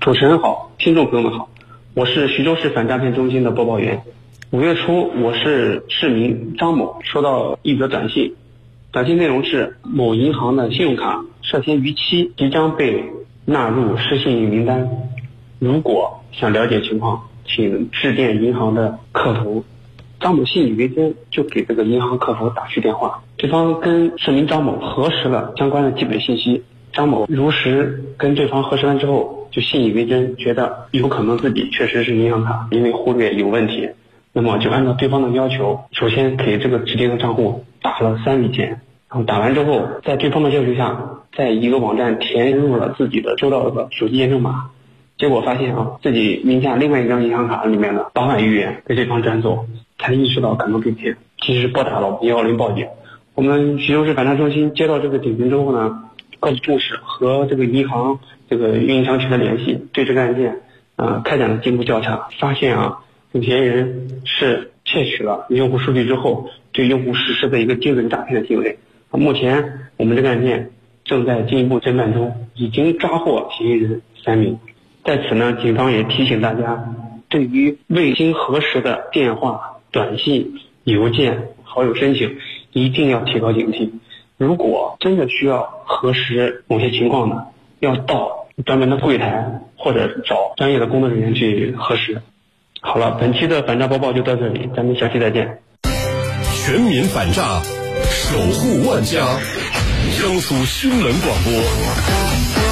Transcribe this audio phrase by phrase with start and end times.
[0.00, 1.48] 主持人好，听众朋友们好，
[1.92, 4.02] 我是徐州市反诈骗中心的播报员。
[4.50, 8.36] 五月初，我是市民张某，收到一则短信，
[8.92, 13.06] 短信内容是某银行的信用卡涉嫌逾期，即将被
[13.44, 14.88] 纳入失信名单。
[15.58, 19.64] 如果想了解情况，请致电银行的客服。
[20.20, 23.24] 张某信以为真，就给这个银行客服打去电话。
[23.36, 26.62] 对方跟市民张某核实了相关的基本信息，
[26.92, 33.88] 张某如实跟对方核实完之后，就信以为真，觉得有可能自己确实是银行卡因为忽略有问题，
[34.32, 38.68] 那么就按照对方的要求，首先给这个指定的账户打了三笔钱，
[39.10, 44.70] 然后打完之后，在对方的要求下，在一个网站填入了自己的收到的手机验证码。
[45.16, 49.66] 结果发现啊，自己名下另外一张银行卡里面的八万余元被对方转走，
[49.98, 52.86] 才意识到可能被骗，及时拨打了幺幺零报警。
[53.34, 56.04] 我们徐州市反诈中心接到这个警情之后呢，
[56.40, 60.60] 高度重视，和这个银行这个运营商取得联系，对这个案件
[60.96, 62.98] 啊开展了进一步调查，发现啊，
[63.32, 68.78] 这个嫌疑人是窃取了用户数据之后，对用户实施的一个精准诈骗的行为。
[69.10, 70.70] 目前我们这个案件
[71.04, 74.58] 正在进一步侦办中，已经抓获嫌疑人三名。
[75.04, 76.94] 在此呢，警方也提醒大家，
[77.28, 82.36] 对于未经核实的电话、短信、邮件、好友申请，
[82.72, 83.90] 一定要提高警惕。
[84.38, 87.48] 如果真的需要核实某些情况的，
[87.80, 92.22] 要到专门的柜台或者找专业的工作人员去核实。
[92.80, 95.58] 好了，本期的反诈播报就到这里，咱们下期再见。
[96.64, 97.60] 全民反诈，
[98.04, 99.26] 守护万家。
[100.16, 102.67] 江苏新闻广播。